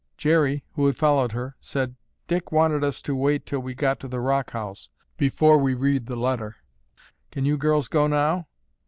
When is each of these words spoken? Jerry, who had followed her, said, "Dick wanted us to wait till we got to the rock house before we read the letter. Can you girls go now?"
Jerry, 0.17 0.63
who 0.73 0.87
had 0.87 0.97
followed 0.97 1.33
her, 1.33 1.55
said, 1.59 1.95
"Dick 2.25 2.51
wanted 2.51 2.83
us 2.83 3.03
to 3.03 3.13
wait 3.15 3.45
till 3.45 3.59
we 3.59 3.75
got 3.75 3.99
to 3.99 4.07
the 4.07 4.19
rock 4.19 4.49
house 4.49 4.89
before 5.15 5.59
we 5.59 5.75
read 5.75 6.07
the 6.07 6.15
letter. 6.15 6.55
Can 7.29 7.45
you 7.45 7.55
girls 7.55 7.87
go 7.87 8.07
now?" 8.07 8.47